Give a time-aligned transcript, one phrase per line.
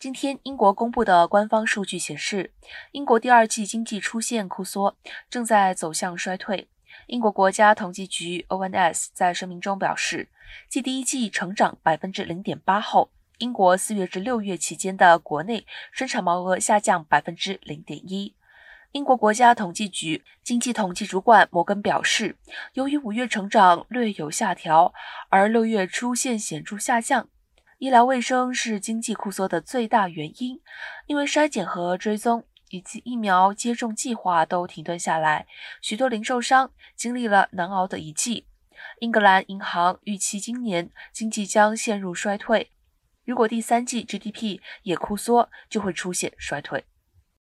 [0.00, 2.52] 今天，英国公布的官方数据显示，
[2.92, 4.96] 英国第二季经济出现库缩，
[5.28, 6.68] 正在走向衰退。
[7.08, 10.28] 英国国家统计局 （ONS） 在声明中表示，
[10.68, 18.36] 继第一季成长百分之零点八后，英国四月至六月期间的国内生产毛额下降百分之零点一。
[18.92, 22.36] 英国国家统计局经济统计主管摩根表示，
[22.74, 24.94] 由于五月成长略有下调，
[25.28, 27.28] 而六月出现显著下降。
[27.78, 30.60] 医疗卫生是经济库缩的最大原因，
[31.06, 35.46] 因为筛检和追踪以及疫苗接种计划都停顿下来，
[35.80, 38.48] 许多零售商经历了难熬的一季。
[38.98, 42.72] 英格兰银行预期今年经济将陷入衰退，
[43.24, 46.84] 如果第三季 GDP 也库缩，就会出现衰退。